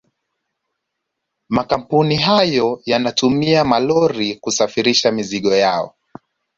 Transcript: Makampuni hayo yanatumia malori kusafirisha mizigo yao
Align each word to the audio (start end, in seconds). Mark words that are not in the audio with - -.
Makampuni 1.49 2.15
hayo 2.15 2.81
yanatumia 2.85 3.63
malori 3.65 4.35
kusafirisha 4.35 5.11
mizigo 5.11 5.55
yao 5.55 5.95